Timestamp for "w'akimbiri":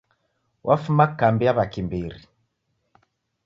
1.57-2.19